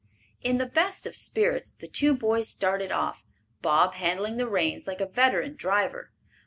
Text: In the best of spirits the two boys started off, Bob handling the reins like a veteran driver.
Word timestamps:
In 0.41 0.57
the 0.57 0.65
best 0.65 1.05
of 1.05 1.15
spirits 1.15 1.69
the 1.69 1.87
two 1.87 2.15
boys 2.15 2.49
started 2.49 2.91
off, 2.91 3.23
Bob 3.61 3.93
handling 3.93 4.37
the 4.37 4.47
reins 4.47 4.87
like 4.87 4.99
a 4.99 5.05
veteran 5.05 5.55
driver. 5.55 6.09